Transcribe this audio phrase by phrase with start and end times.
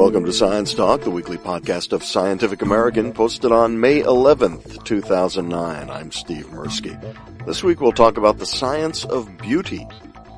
[0.00, 5.90] Welcome to Science Talk, the weekly podcast of Scientific American, posted on May 11th, 2009.
[5.90, 6.98] I'm Steve Mirsky.
[7.44, 9.86] This week we'll talk about the science of beauty,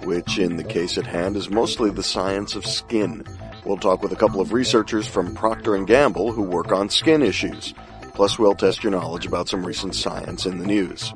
[0.03, 3.25] which in the case at hand is mostly the science of skin.
[3.65, 7.23] We'll talk with a couple of researchers from Procter & Gamble who work on skin
[7.23, 7.73] issues.
[8.15, 11.13] Plus we'll test your knowledge about some recent science in the news.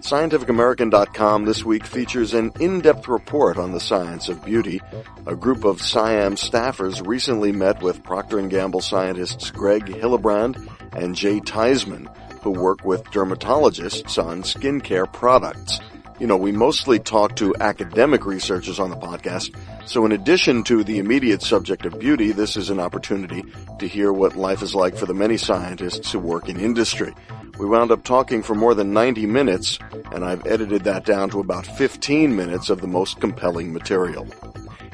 [0.00, 4.80] ScientificAmerican.com this week features an in-depth report on the science of beauty.
[5.26, 11.14] A group of SciAm staffers recently met with Procter & Gamble scientists Greg Hillebrand and
[11.14, 12.08] Jay Tiesman,
[12.42, 15.80] who work with dermatologists on skincare products.
[16.18, 19.54] You know, we mostly talk to academic researchers on the podcast,
[19.86, 23.42] so in addition to the immediate subject of beauty, this is an opportunity
[23.78, 27.14] to hear what life is like for the many scientists who work in industry.
[27.60, 29.78] We wound up talking for more than 90 minutes,
[30.12, 34.26] and I've edited that down to about 15 minutes of the most compelling material.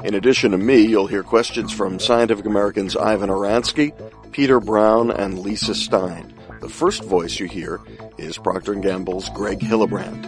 [0.03, 3.93] In addition to me, you'll hear questions from Scientific American's Ivan Oransky,
[4.33, 6.33] Peter Brown, and Lisa Stein.
[6.59, 7.79] The first voice you hear
[8.17, 10.25] is Procter & Gamble's Greg Hillebrand.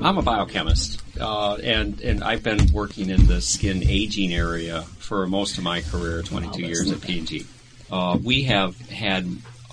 [0.00, 5.26] I'm a biochemist, uh, and and I've been working in the skin aging area for
[5.26, 7.44] most of my career, 22 years at P&G.
[7.90, 9.26] Uh, we have had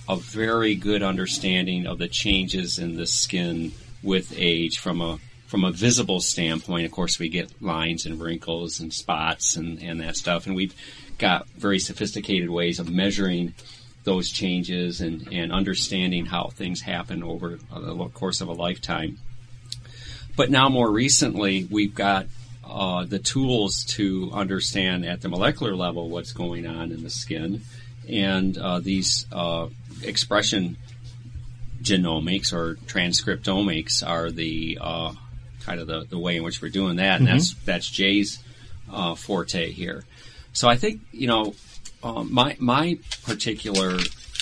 [0.08, 3.72] a very good understanding of the changes in the skin
[4.04, 6.86] with age from a from a visible standpoint.
[6.86, 10.76] Of course, we get lines and wrinkles and spots and, and that stuff, and we've
[11.18, 13.54] got very sophisticated ways of measuring
[14.04, 19.18] those changes and, and understanding how things happen over the course of a lifetime.
[20.36, 22.28] But now, more recently, we've got
[22.68, 27.62] uh, the tools to understand at the molecular level what's going on in the skin,
[28.10, 29.68] and uh, these uh,
[30.04, 30.78] expression
[31.82, 35.14] genomics or transcriptomics are the uh,
[35.62, 37.38] kind of the, the way in which we're doing that, and mm-hmm.
[37.38, 38.40] that's that's Jay's
[38.92, 40.04] uh, forte here.
[40.54, 41.54] So I think you know
[42.04, 44.00] um, my my particular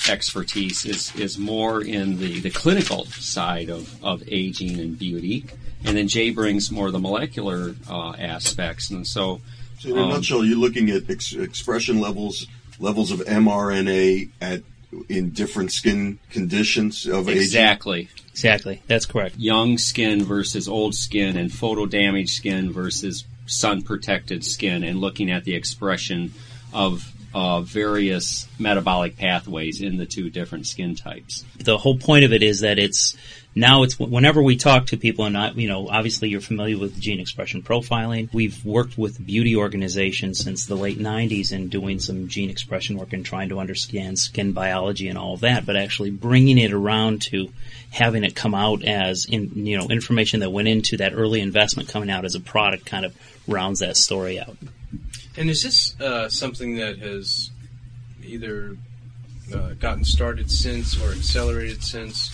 [0.09, 5.45] expertise is is more in the, the clinical side of, of aging and beauty,
[5.83, 9.41] and then Jay brings more the molecular uh, aspects, and so.
[9.79, 12.47] So in a um, nutshell, you're looking at ex- expression levels
[12.79, 14.61] levels of mRNA at
[15.09, 17.37] in different skin conditions of age?
[17.37, 17.99] exactly.
[17.99, 18.25] Aging?
[18.31, 18.81] Exactly.
[18.87, 19.37] That's correct.
[19.37, 25.29] Young skin versus old skin and photo damaged skin versus sun protected skin and looking
[25.29, 26.33] at the expression
[26.73, 31.43] of uh, various metabolic pathways in the two different skin types.
[31.57, 33.17] The whole point of it is that it's
[33.55, 36.99] now it's whenever we talk to people, and I, you know, obviously you're familiar with
[36.99, 38.33] gene expression profiling.
[38.33, 43.13] We've worked with beauty organizations since the late '90s in doing some gene expression work
[43.13, 45.65] and trying to understand skin biology and all of that.
[45.65, 47.49] But actually bringing it around to
[47.91, 51.89] having it come out as in, you know information that went into that early investment
[51.89, 53.15] coming out as a product kind of
[53.47, 54.57] rounds that story out.
[55.37, 57.49] And is this uh, something that has
[58.23, 58.77] either
[59.53, 62.31] uh, gotten started since or accelerated since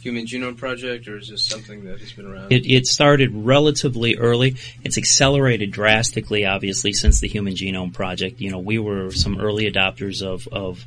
[0.00, 2.52] Human Genome Project, or is this something that has been around?
[2.52, 4.56] It, it, started relatively early.
[4.82, 8.40] It's accelerated drastically, obviously, since the Human Genome Project.
[8.40, 10.86] You know, we were some early adopters of, of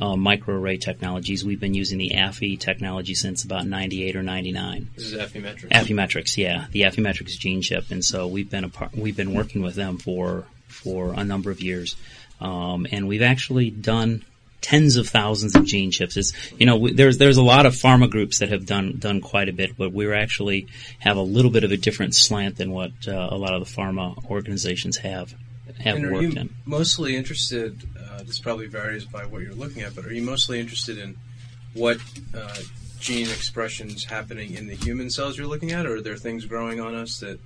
[0.00, 1.44] uh, microarray technologies.
[1.44, 4.90] We've been using the Affy technology since about 98 or 99.
[4.96, 5.68] This is Affymetrix.
[5.68, 9.62] Affymetrix, yeah, the Affymetrix gene chip, and so we've been a part, we've been working
[9.62, 11.96] with them for for a number of years,
[12.40, 14.24] um, and we've actually done
[14.64, 16.16] tens of thousands of gene chips.
[16.16, 19.48] It's, you know, there's there's a lot of pharma groups that have done done quite
[19.48, 20.68] a bit, but we actually
[20.98, 23.70] have a little bit of a different slant than what uh, a lot of the
[23.70, 25.34] pharma organizations have
[25.82, 26.50] have and are worked you in.
[26.64, 27.78] Mostly interested.
[27.98, 31.16] Uh, this probably varies by what you're looking at, but are you mostly interested in
[31.74, 31.98] what
[32.34, 32.56] uh,
[33.00, 36.80] gene expressions happening in the human cells you're looking at, or are there things growing
[36.80, 37.38] on us that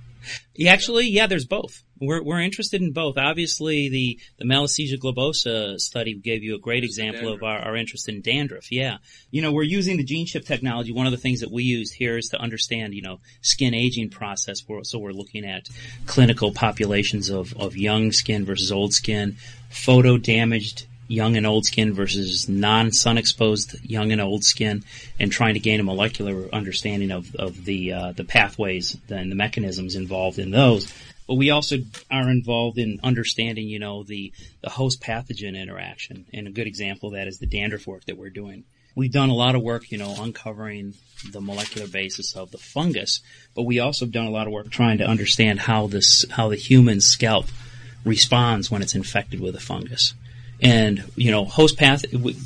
[0.55, 1.83] yeah, actually, yeah, there's both.
[2.01, 3.17] We're, we're interested in both.
[3.17, 8.07] Obviously, the, the Malassezia globosa study gave you a great example of our, our interest
[8.07, 8.71] in dandruff.
[8.71, 8.97] Yeah.
[9.31, 10.93] You know, we're using the gene chip technology.
[10.93, 14.11] One of the things that we used here is to understand, you know, skin aging
[14.11, 14.61] process.
[14.83, 15.67] So we're looking at
[16.05, 19.35] clinical populations of, of young skin versus old skin,
[19.69, 24.83] photo damaged young and old skin versus non-sun exposed young and old skin,
[25.19, 29.35] and trying to gain a molecular understanding of, of the uh, the pathways and the
[29.35, 30.87] mechanisms involved in those.
[31.27, 31.77] But we also
[32.09, 36.25] are involved in understanding, you know, the, the host pathogen interaction.
[36.33, 38.63] And a good example of that is the dandruff work that we're doing.
[38.95, 40.95] We've done a lot of work, you know, uncovering
[41.31, 43.21] the molecular basis of the fungus,
[43.53, 46.49] but we also have done a lot of work trying to understand how this, how
[46.49, 47.45] the human scalp
[48.03, 50.15] responds when it's infected with a fungus.
[50.61, 52.03] And, you know, host path,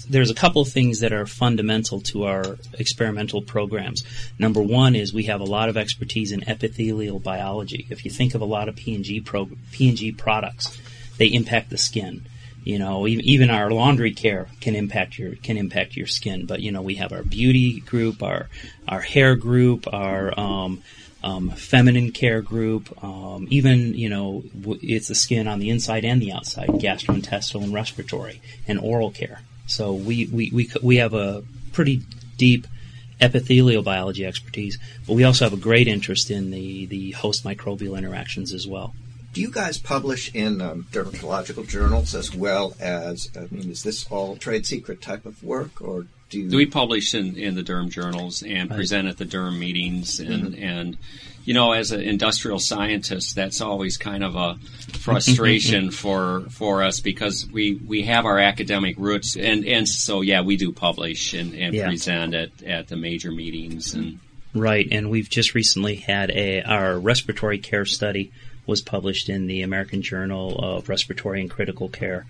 [0.08, 4.04] there's a couple of things that are fundamental to our experimental programs.
[4.38, 7.88] Number one is we have a lot of expertise in epithelial biology.
[7.90, 10.80] If you think of a lot of P&G, pro, P&G products,
[11.18, 12.26] they impact the skin.
[12.64, 16.46] You know, even, our laundry care can impact your can impact your skin.
[16.46, 18.50] But you know, we have our beauty group, our
[18.88, 20.82] our hair group, our um,
[21.24, 24.44] um, feminine care group, um, even you know,
[24.82, 29.42] it's the skin on the inside and the outside, gastrointestinal and respiratory, and oral care.
[29.68, 32.04] So we we we, we have a pretty
[32.38, 32.68] deep
[33.22, 34.78] epithelial biology expertise,
[35.08, 38.94] but we also have a great interest in the the host microbial interactions as well.
[39.34, 43.30] Do you guys publish in um, dermatological journals as well as?
[43.36, 46.56] I mean, is this all trade secret type of work, or do you?
[46.56, 48.76] We publish in, in the derm journals and Right.
[48.78, 50.64] present at the derm meetings and, Mm-hmm.
[50.64, 50.98] and
[51.46, 54.56] you know, as an industrial scientist, that's always kind of a
[55.00, 60.42] frustration for for us because we, we have our academic roots and, and so yeah,
[60.42, 61.88] we do publish and, and Yeah.
[61.88, 64.20] present at, at the major meetings and
[64.56, 68.32] Right, and we've just recently had a our respiratory care study
[68.66, 72.26] was published in the American Journal of Respiratory and Critical Care.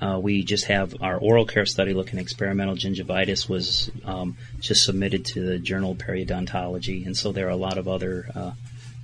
[0.00, 4.84] Uh, we just have our oral care study looking at experimental gingivitis was um, just
[4.84, 8.52] submitted to the Journal of Periodontology, and so there are a lot of other uh,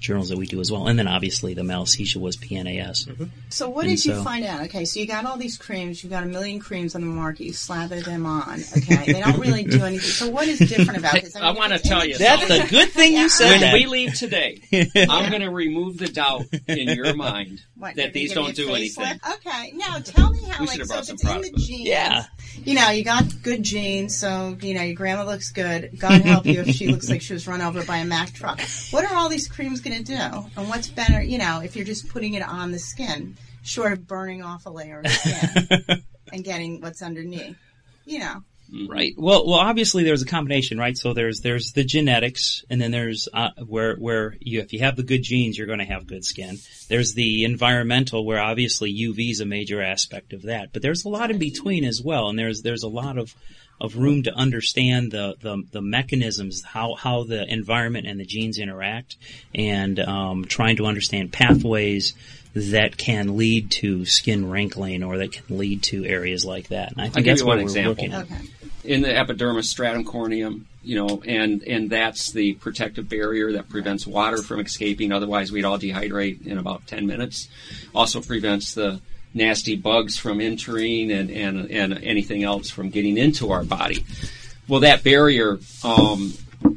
[0.04, 0.86] journals that we do as well.
[0.86, 3.06] And then obviously the Malassezia was PNAS.
[3.08, 3.24] Mm-hmm.
[3.48, 4.62] So what And did you so- find out?
[4.64, 7.44] Okay, so you got all these creams, you've got a million creams on the market,
[7.44, 8.60] you slather them on.
[8.76, 10.00] Okay, they don't really do anything.
[10.00, 11.34] So what is different about this?
[11.34, 12.18] I mean, wanna if it's in tell you genes-
[12.48, 13.74] That's a good thing you said when that.
[13.74, 14.60] we leave today,
[15.08, 19.20] I'm going to remove the doubt in your mind What, that these don't do anything.
[19.34, 22.24] Okay, now tell me how, We like, so if some it's in the genes, Yeah.
[22.64, 25.90] you know, you got good genes, so, you know, your grandma looks good.
[25.98, 28.58] God help you if she looks like she was run over by a Mack truck.
[28.90, 30.14] What are all these creams going to do?
[30.56, 34.06] And what's better, you know, if you're just putting it on the skin, short of
[34.06, 36.02] burning off a layer of skin
[36.32, 37.58] and getting what's underneath?
[38.06, 38.42] You know.
[38.88, 39.14] Right.
[39.16, 40.96] Well, well, obviously there's a combination, right?
[40.96, 44.96] So there's there's the genetics, and then there's uh, where where you if you have
[44.96, 46.58] the good genes, you're going to have good skin.
[46.88, 51.08] There's the environmental, where obviously UV is a major aspect of that, but there's a
[51.08, 53.34] lot in between as well, and there's there's a lot of
[53.80, 58.58] of room to understand the the, the mechanisms how how the environment and the genes
[58.58, 59.16] interact,
[59.54, 62.14] and um, trying to understand pathways
[62.54, 66.92] that can lead to skin wrinkling or that can lead to areas like that.
[66.92, 67.90] And I think give that's you what one we're example.
[67.92, 68.24] working at.
[68.24, 68.48] Okay.
[68.84, 74.06] in the epidermis stratum corneum, you know, and and that's the protective barrier that prevents
[74.06, 75.10] water from escaping.
[75.10, 77.48] Otherwise, we'd all dehydrate in about ten minutes.
[77.92, 79.00] Also prevents the
[79.34, 84.04] nasty bugs from entering and and and anything else from getting into our body.
[84.66, 86.32] Well, that barrier um,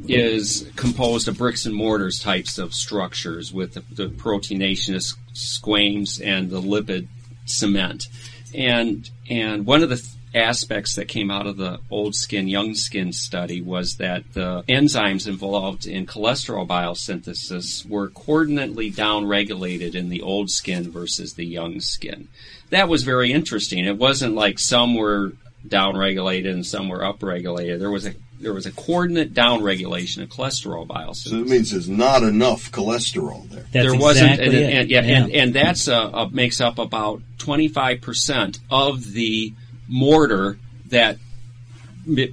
[0.07, 6.49] is composed of bricks and mortars types of structures with the, the proteinaceous squames and
[6.49, 7.07] the lipid
[7.45, 8.07] cement.
[8.53, 12.73] And and one of the th- aspects that came out of the old skin young
[12.73, 20.21] skin study was that the enzymes involved in cholesterol biosynthesis were coordinately downregulated in the
[20.21, 22.27] old skin versus the young skin.
[22.69, 23.85] That was very interesting.
[23.85, 25.33] It wasn't like some were
[25.67, 27.79] downregulated and some were upregulated.
[27.79, 31.89] There was a there was a coordinate downregulation of cholesterol biosynthesis So it means there's
[31.89, 33.65] not enough cholesterol there.
[33.71, 34.73] That's there wasn't, exactly and, it.
[34.75, 39.53] and, yeah, And, and that's uh, uh, makes up about 25% of the
[39.87, 40.57] mortar
[40.87, 41.17] that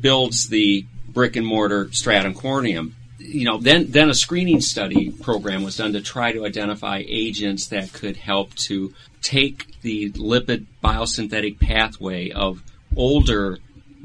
[0.00, 2.92] builds the brick and mortar stratum corneum.
[3.18, 7.68] You know, then then a screening study program was done to try to identify agents
[7.68, 8.92] that could help to
[9.22, 12.62] take the lipid biosynthetic pathway of
[12.96, 13.58] older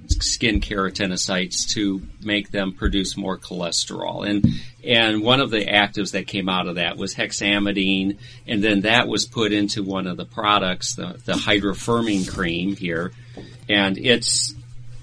[0.07, 4.27] skin keratinocytes to make them produce more cholesterol.
[4.27, 4.45] And
[4.83, 9.07] and one of the actives that came out of that was hexamidine, and then that
[9.07, 13.11] was put into one of the products, the, the hydrofermine cream here,
[13.69, 14.55] and its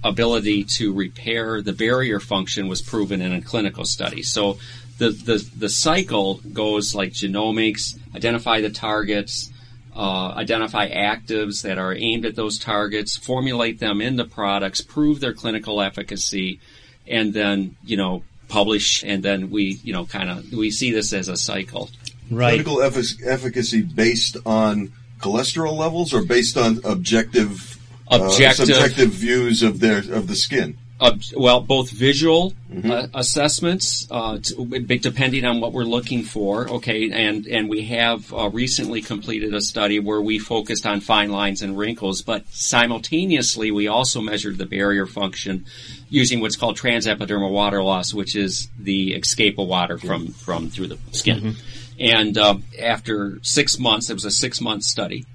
[0.04, 4.22] ability to repair the barrier function was proven in a clinical study.
[4.22, 4.58] So
[4.98, 9.50] the the, the cycle goes like genomics, identify the targets,
[9.94, 15.20] uh, identify actives that are aimed at those targets, formulate them in the products, prove
[15.20, 16.60] their clinical efficacy,
[17.06, 19.04] and then you know publish.
[19.04, 21.90] And then we you know kind of we see this as a cycle.
[22.30, 22.62] right.
[22.64, 27.75] Clinical effic- efficacy based on cholesterol levels or based on objective,
[28.08, 28.66] uh, Objective.
[28.66, 30.78] subjective views of their of the skin.
[30.98, 36.66] Uh, well, both visual uh, assessments, uh, t- depending on what we're looking for.
[36.70, 41.30] Okay, and and we have uh, recently completed a study where we focused on fine
[41.30, 45.66] lines and wrinkles, but simultaneously we also measured the barrier function
[46.08, 50.86] using what's called transepidermal water loss, which is the escape of water from from through
[50.86, 51.56] the skin.
[52.00, 55.26] And uh, after six months, it was a six month study.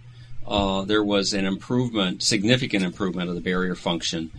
[0.51, 4.29] Uh, there was an improvement, significant improvement of the barrier function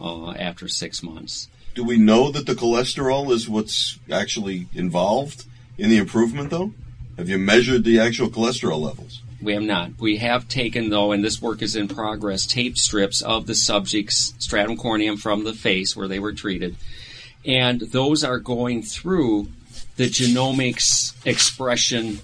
[0.00, 1.48] uh, after six months.
[1.76, 5.44] Do we know that the cholesterol is what's actually involved
[5.78, 6.72] in the improvement, though?
[7.16, 9.22] Have you measured the actual cholesterol levels?
[9.40, 9.92] We have not.
[10.00, 14.34] We have taken though, and this work is in progress, tape strips of the subject's
[14.40, 16.74] stratum corneum from the face where they were treated,
[17.44, 19.48] and those are going through
[19.96, 22.14] the genomics expression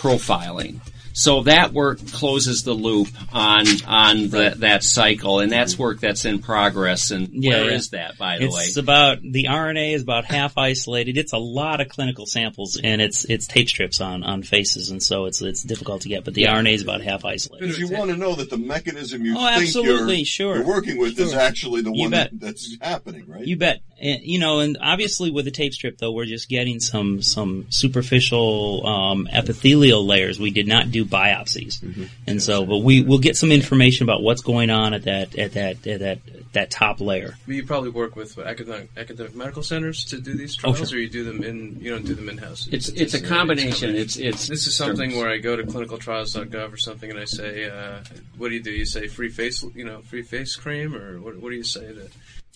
[0.00, 0.80] profiling.
[1.18, 6.24] So that work closes the loop on on the, that cycle, and that's work that's
[6.24, 7.10] in progress.
[7.10, 8.06] And Yeah, where is yeah.
[8.06, 8.62] that, by the way?
[8.62, 11.18] It's about the RNA is about half isolated.
[11.18, 15.02] It's a lot of clinical samples, and it's it's tape strips on on faces, and
[15.02, 16.24] so it's it's difficult to get.
[16.24, 16.54] But the Yeah.
[16.54, 17.66] RNA is about half isolated.
[17.66, 20.56] Because you want to know that the mechanism you Oh, think absolutely, you're, sure.
[20.58, 23.44] you're working with is actually the You one that, that's happening, right?
[23.44, 23.80] You bet.
[24.00, 27.66] And, you know, and obviously with the tape strip, though, we're just getting some some
[27.70, 30.38] superficial um, epithelial layers.
[30.38, 34.42] We did not do biopsies, and so, but we will get some information about what's
[34.42, 36.18] going on at that at that at that
[36.52, 37.36] that top layer.
[37.46, 40.88] But you probably work with what, academic, academic medical centers to do these Oh, trials,
[40.90, 40.98] sure.
[40.98, 42.68] or you do them in you don't do them in house.
[42.72, 43.94] it's it's a combination.
[43.96, 47.68] It's it's This is something where I go to clinicaltrials.gov or something, and I say,
[47.68, 48.00] uh,
[48.36, 48.70] "What do you do?
[48.70, 51.86] You say free face, you know, free face cream, or what, what do you say
[51.92, 52.08] to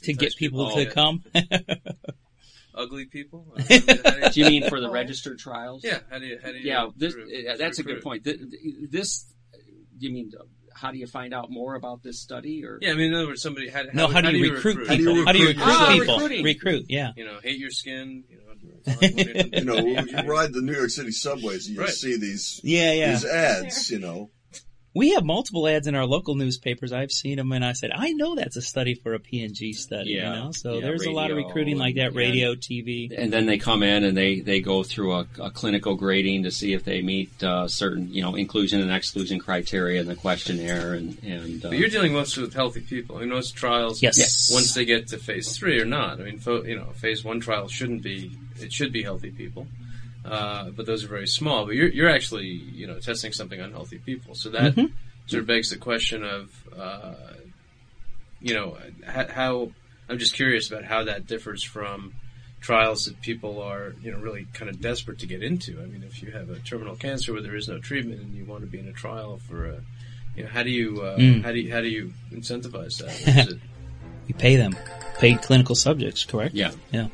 [0.02, 0.90] To get people Oh, to yeah.
[0.90, 1.22] come,
[2.74, 3.52] ugly people?
[3.56, 5.82] Uh, how do Do you mean for the registered trials?
[5.84, 5.98] Yeah.
[6.10, 6.38] How do you?
[6.42, 6.64] How do you?
[6.70, 8.24] Yeah, this, recruit- uh, that's a good point.
[8.24, 9.26] Th- th- This,
[9.98, 10.32] you mean,
[10.74, 12.64] how do you find out more about this study?
[12.64, 13.68] Or Yeah, I mean, in other words, somebody.
[13.68, 14.08] How, no.
[14.08, 15.24] How, do you recruit, How do you people?
[15.26, 16.44] How do you recruit recruit Ah, people?
[16.44, 17.10] Recruit, yeah.
[17.16, 18.24] You know, hate your skin.
[18.28, 18.42] You know.
[19.02, 21.90] You know, you ride the New York City subways and you Right.
[21.90, 23.12] see these Yeah, yeah.
[23.12, 24.30] these ads, you know.
[24.94, 26.92] We have multiple ads in our local newspapers.
[26.92, 30.10] I've seen them, and I said, I know that's a study for a P&G study.
[30.10, 30.34] Yeah.
[30.34, 33.10] You know, so Yeah, there's a lot of recruiting like that, radio, TV.
[33.16, 36.50] and then they come in and they, they go through a, a clinical grading to
[36.50, 40.92] see if they meet uh, certain you know inclusion and exclusion criteria in the questionnaire
[40.94, 43.16] and and uh, But you're dealing mostly with healthy people.
[43.16, 44.18] I mean, most trials, Yes.
[44.18, 44.50] Yes.
[44.52, 46.20] once they get to phase three or not.
[46.20, 48.32] I mean, fo- you know, phase one trial shouldn't be.
[48.60, 49.66] It should be healthy people,
[50.24, 51.66] uh, but those are very small.
[51.66, 54.92] But you're you're actually you know testing something on healthy people, so that Mm-hmm.
[55.26, 57.14] sort of begs the question of uh,
[58.40, 58.76] you know
[59.06, 59.70] how, how.
[60.08, 62.14] I'm just curious about how that differs from
[62.60, 65.80] trials that people are you know really kind of desperate to get into.
[65.80, 68.44] I mean, if you have a terminal cancer where there is no treatment and you
[68.44, 69.80] want to be in a trial for a
[70.36, 71.42] you know, how do you uh, Mm.
[71.44, 73.36] how do you how do you incentivize that?
[73.36, 73.58] Is it,
[74.28, 74.76] We pay them,
[75.18, 76.54] paid clinical subjects, correct?
[76.54, 77.08] yeah Yeah.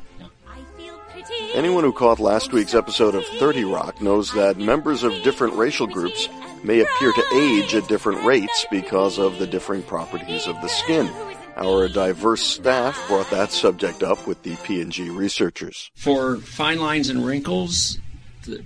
[1.55, 5.87] Anyone who caught last week's episode of 30 Rock knows that members of different racial
[5.87, 6.29] groups
[6.63, 11.11] may appear to age at different rates because of the differing properties of the skin.
[11.57, 15.91] Our diverse staff brought that subject up with the P&G researchers.
[15.95, 17.99] for fine lines and wrinkles,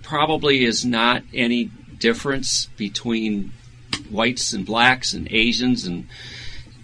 [0.02, 3.52] probably is not any difference between
[4.10, 6.08] whites and blacks and Asians and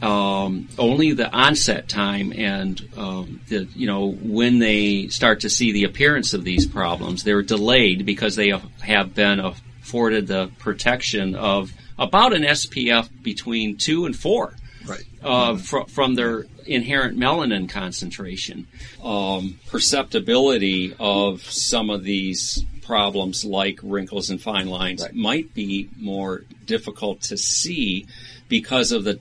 [0.02, 5.72] um, only the onset time and um, the you know when they start to see
[5.72, 7.24] the appearance of these problems.
[7.24, 8.52] They're delayed because they
[8.82, 14.54] have been afforded the protection of about an SPF between two and four
[14.86, 15.04] Right.
[15.22, 18.66] uh, fr- from their inherent melanin concentration.
[19.02, 25.14] Um, perceptibility of some of these problems, like wrinkles and fine lines, Right.
[25.14, 28.06] might be more difficult to see
[28.48, 29.18] because of the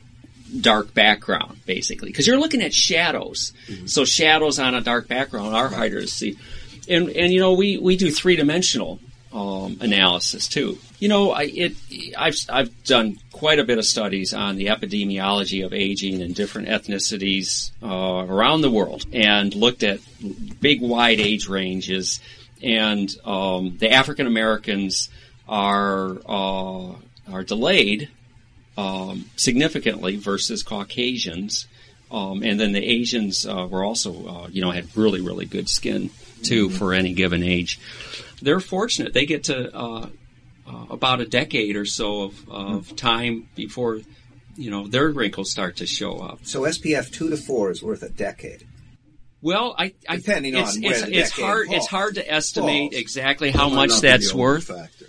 [0.61, 2.09] dark background, basically.
[2.09, 3.53] Because you're looking at shadows.
[3.85, 6.37] So shadows on a dark background are harder to see.
[6.89, 8.99] And, and you know, we, we do three dimensional
[9.33, 10.77] um, analysis too.
[10.99, 11.75] You know, I, it,
[12.17, 16.69] I've, I've done quite a bit of studies on the epidemiology of aging in different
[16.69, 19.99] ethnicities uh, around the world and looked at
[20.59, 22.19] big wide age ranges.
[22.63, 25.09] And um, the African Americans
[25.47, 26.93] are uh,
[27.31, 28.09] are delayed
[28.77, 31.67] um, significantly versus Caucasians.
[32.09, 35.67] Um, and then the Asians uh, were also, uh, you know, had really, really good
[35.67, 36.09] skin
[36.43, 37.79] too for any given age.
[38.41, 40.09] They're fortunate; they get to uh,
[40.67, 43.99] uh, about a decade or so of, of time before,
[44.55, 46.39] you know, their wrinkles start to show up.
[46.43, 48.65] So SPF two to four is worth a decade.
[49.41, 51.67] Well, I, I Depending it's, on where it's, the it's hard.
[51.67, 51.77] falls.
[51.77, 53.01] It's hard to estimate Falls.
[53.01, 54.65] exactly how Might much that's worth.
[54.65, 55.06] Factor.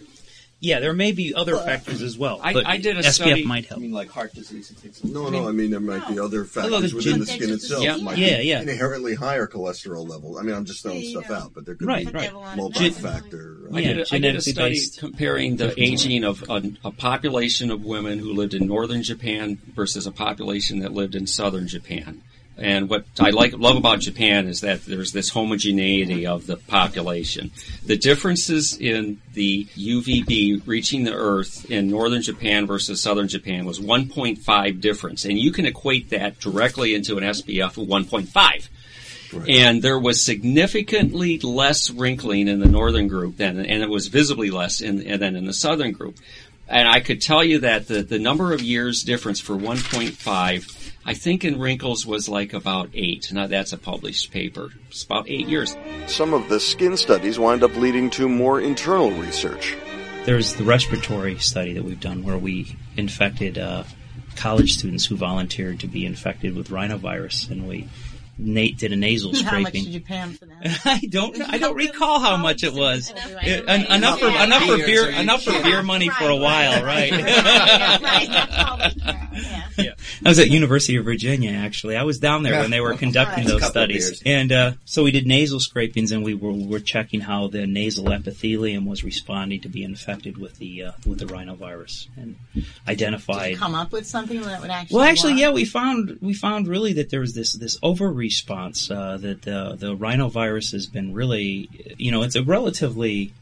[0.61, 2.41] Yeah, there may be other factors as well.
[2.43, 3.81] I- but I did a SPF study- might help.
[3.81, 5.05] mean, like heart disease and things.
[5.05, 7.85] No, no, I mean, there might be other factors there's within the skin itself.
[7.85, 7.97] Yeah.
[7.99, 8.63] Might Yeah, be yeah.
[8.63, 10.37] Inherently higher cholesterol level.
[10.37, 11.37] I mean, I'm just throwing Yeah, stuff yeah.
[11.37, 12.33] out, but there could Right, be right.
[12.57, 13.69] multi-factor.
[13.73, 14.05] uh, I did, a, I did a
[14.41, 14.99] genetically study based.
[14.99, 20.07] comparing the aging of a, a population of women who lived in northern Japan versus
[20.07, 22.23] a population that lived in southern Japan.
[22.59, 27.53] And what I like love about Japan is that there's this homogeneity of the population.
[27.87, 33.79] The differences in the UVB reaching the Earth in northern Japan versus southern Japan was
[33.79, 38.69] 1.5 difference, and you can equate that directly into an SPF of 1.5.
[39.49, 44.51] And there was significantly less wrinkling in the northern group than, and it was visibly
[44.51, 46.17] less in, than in the southern group.
[46.67, 50.78] and I could tell you that the, the number of years difference for 1.5,
[51.09, 53.33] I think in wrinkles was like about eight.
[53.33, 54.69] Now that's a published paper.
[54.91, 55.75] It's about eight years.
[56.07, 59.75] Some of the skin studies wind up leading to more internal research.
[60.27, 63.85] There's the respiratory study that we've done where we infected uh,
[64.37, 67.89] college students who volunteered to be infected with rhinovirus, and we
[68.41, 69.85] Nate did a nasal How much scraping.
[69.85, 70.81] did you pay him for that?
[70.85, 71.41] I don't.
[71.43, 73.11] I don't recall how much it was.
[73.11, 76.85] Enough- It- en- enough for enough for beer enough for beer money for a while,
[76.85, 78.01] right, right?
[78.03, 79.28] Right.
[79.43, 79.85] That's all we care.
[79.85, 79.85] Yeah.
[79.85, 79.93] Yeah.
[80.25, 81.97] I was at University of Virginia actually.
[81.97, 83.61] I was down there when they were conducting Right.
[83.61, 84.23] those studies.
[84.27, 88.11] And uh, so we did nasal scrapings and we were, were checking how the nasal
[88.13, 93.51] epithelium was responding to be infected with the uh, with the rhinovirus and Did identified
[93.53, 95.41] you come up with something that would actually well, actually, work?
[95.41, 99.43] yeah, we found we found really that there was this this over response uh, that
[99.43, 101.69] the the rhinovirus has been really,
[101.99, 103.33] you know, it's a relatively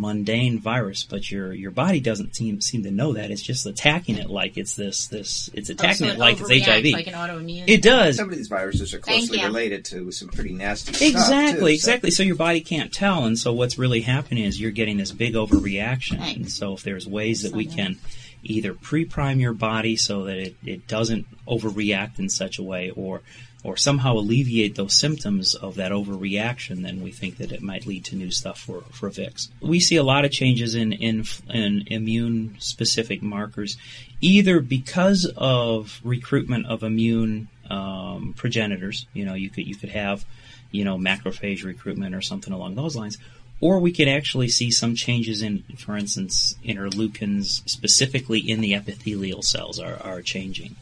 [0.00, 3.30] mundane virus, but your your body doesn't seem seem to know that.
[3.30, 6.48] It's just attacking it like it's this this it's Oh, attacking so it like it's
[6.48, 6.84] HIV.
[6.86, 7.64] Like an autoimmune.
[7.66, 8.16] it does.
[8.16, 11.08] Some of these viruses are closely related to some pretty nasty stuff.
[11.08, 12.10] Exactly, exactly.
[12.10, 15.34] So your body can't tell, and so what's really happening is you're getting this big
[15.34, 16.18] overreaction.
[16.18, 16.36] Right.
[16.36, 17.98] And so if there's ways that we can
[18.42, 23.22] either pre-prime your body so that it, it doesn't overreact in such a way, or
[23.62, 28.04] or somehow alleviate those symptoms of that overreaction, then we think that it might lead
[28.06, 29.48] to new stuff for, for Vicks.
[29.60, 33.76] We see a lot of changes in, in, in immune specific markers,
[34.20, 39.06] either because of recruitment of immune um, progenitors.
[39.12, 40.24] You know, you could you could have,
[40.70, 43.18] you know, macrophage recruitment or something along those lines.
[43.60, 49.42] Or we could actually see some changes in, for instance, interleukins specifically in the epithelial
[49.42, 50.76] cells are, are changing.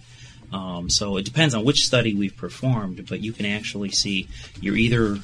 [0.52, 4.28] Um, so it depends on which study we've performed, but you can actually see
[4.61, 5.18] you're either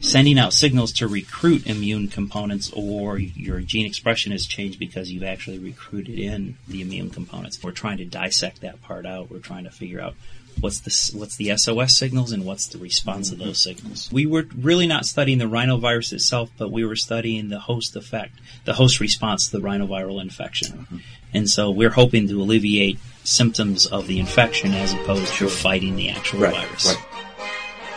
[0.00, 5.22] sending out signals to recruit immune components or your gene expression has changed because you've
[5.22, 7.62] actually recruited in the immune components.
[7.62, 9.30] We're trying to dissect that part out.
[9.30, 10.14] We're trying to figure out
[10.60, 14.10] what's the what's the SOS signals and what's the response of those signals.
[14.12, 18.34] We were really not studying the rhinovirus itself, but we were studying the host effect,
[18.64, 20.78] the host response to the rhinoviral infection.
[20.78, 20.96] Mm-hmm.
[21.34, 26.08] And so we're hoping to alleviate symptoms of the infection as opposed to fighting the
[26.10, 26.86] actual Right, virus.
[26.86, 27.04] right.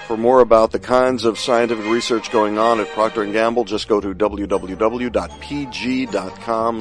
[0.08, 3.88] For more about the kinds of scientific research going on at Procter & Gamble, just
[3.88, 5.06] go to www.pg.com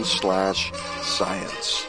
[0.05, 1.87] slash science.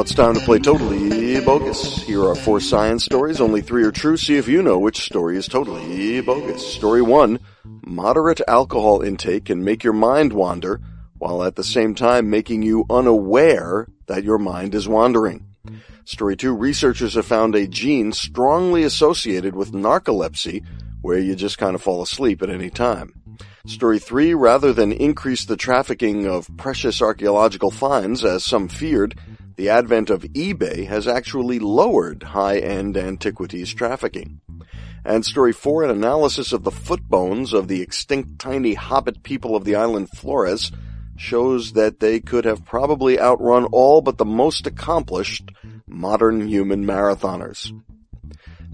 [0.00, 2.02] Now it's time to play Totally Bogus.
[2.04, 3.38] Here are four science stories.
[3.38, 4.16] Only three are true.
[4.16, 6.66] See if you know which story is totally bogus.
[6.66, 7.38] Story one,
[7.84, 10.80] moderate alcohol intake can make your mind wander
[11.18, 15.44] while at the same time making you unaware that your mind is wandering.
[16.06, 20.64] Story two, researchers have found a gene strongly associated with narcolepsy
[21.02, 23.12] where you just kind of fall asleep at any time.
[23.66, 29.14] Story three, rather than increase the trafficking of precious archaeological finds as some feared,
[29.60, 34.40] the advent of eBay has actually lowered high-end antiquities trafficking.
[35.04, 39.54] And story four, an analysis of the foot bones of the extinct tiny hobbit people
[39.54, 40.72] of the island Flores
[41.18, 45.50] shows that they could have probably outrun all but the most accomplished
[45.86, 47.70] modern human marathoners.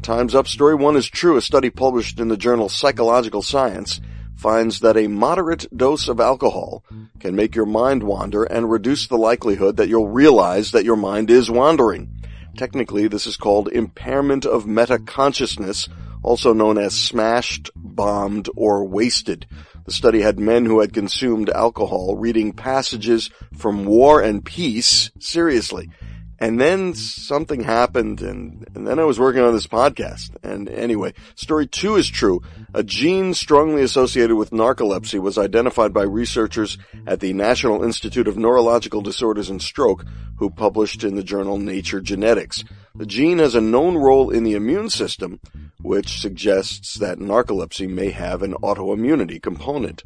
[0.03, 1.37] Time's Up Story 1 is true.
[1.37, 4.01] A study published in the journal Psychological Science
[4.37, 6.85] finds that a moderate dose of alcohol
[7.20, 11.31] can make your mind wander and reduce the likelihood that you'll realize that your mind
[11.31, 12.11] is wandering.
[12.57, 15.88] Technically, this is called impairment of metaconsciousness,
[16.22, 19.46] also known as smashed, bombed, or wasted.
[19.85, 25.90] The study had men who had consumed alcohol reading passages from War and Peace seriously.
[26.38, 30.37] And then something happened and, and then I was working on this podcast.
[30.42, 32.42] And anyway, story two is true.
[32.75, 38.37] A gene strongly associated with narcolepsy was identified by researchers at the National Institute of
[38.37, 40.05] Neurological Disorders and Stroke
[40.37, 42.64] who published in the journal Nature Genetics.
[42.94, 45.40] The gene has a known role in the immune system,
[45.83, 50.03] which suggests that narcolepsy may have an autoimmunity component.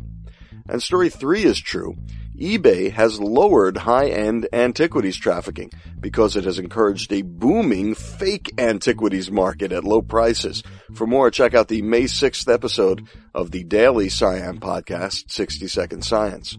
[0.69, 1.97] And story three is true.
[2.39, 5.71] eBay has lowered high-end antiquities trafficking
[6.01, 10.63] because it has encouraged a booming fake antiquities market at low prices.
[10.95, 16.05] For more, check out the May 6th episode of the Daily SciAm podcast, 60 Second
[16.05, 16.57] Science.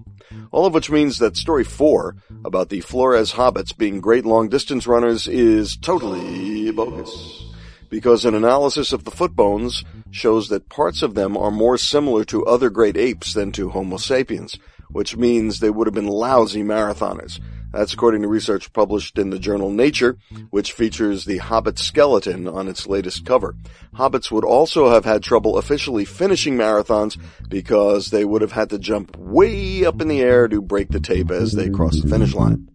[0.52, 4.88] All of which means that story four about the Flores hobbits being great long distance
[4.88, 7.51] runners is totally bogus
[7.92, 12.24] because an analysis of the foot bones shows that parts of them are more similar
[12.24, 14.58] to other great apes than to Homo sapiens,
[14.90, 17.40] which means they would have been lousy marathoners.
[17.74, 20.18] That's according to research published in the journal Nature,
[20.50, 23.56] which features the Hobbit skeleton on its latest cover.
[23.96, 27.18] Hobbits would also have had trouble officially finishing marathons
[27.50, 31.00] because they would have had to jump way up in the air to break the
[31.00, 32.71] tape as they crossed the finish line.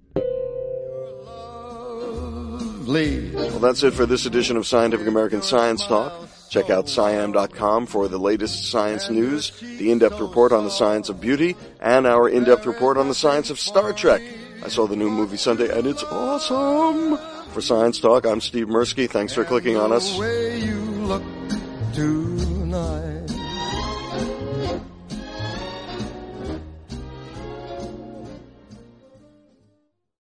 [3.35, 6.13] Well, that's it for this edition of Scientific American Science Talk.
[6.49, 11.21] Check out SciAm.com for the latest science news, the in-depth report on the science of
[11.21, 14.23] beauty, and our in-depth report on the science of Star Trek.
[14.63, 17.19] I saw the new movie Sunday and it's awesome!
[17.53, 19.09] For Science Talk, I'm Steve Mirsky.
[19.09, 20.17] Thanks for clicking on us.